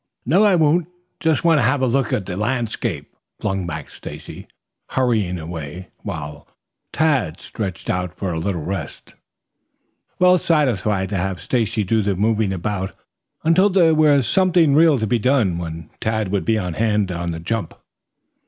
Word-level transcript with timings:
"No, 0.25 0.43
I 0.43 0.55
won't. 0.55 0.87
Just 1.19 1.43
want 1.43 1.59
to 1.59 1.61
have 1.61 1.83
a 1.83 1.85
look 1.85 2.11
at 2.11 2.25
the 2.25 2.35
landscape," 2.35 3.15
flung 3.39 3.67
back 3.67 3.87
Stacy, 3.87 4.47
hurrying 4.93 5.37
away, 5.37 5.89
while 5.99 6.47
Tad 6.91 7.39
stretched 7.39 7.87
out 7.87 8.15
for 8.17 8.33
a 8.33 8.39
little 8.39 8.63
rest, 8.63 9.13
well 10.17 10.39
satisfied 10.39 11.09
to 11.09 11.17
have 11.17 11.39
Stacy 11.39 11.83
do 11.83 12.01
the 12.01 12.15
moving 12.15 12.51
about 12.51 12.95
until 13.43 13.69
there 13.69 13.93
was 13.93 14.25
something 14.27 14.73
real 14.73 14.97
to 14.97 15.05
be 15.05 15.19
done, 15.19 15.59
when 15.59 15.91
Tad 15.99 16.31
would 16.31 16.45
be 16.45 16.57
on 16.57 16.73
hand 16.73 17.11
on 17.11 17.29
the 17.29 17.39
jump. 17.39 17.75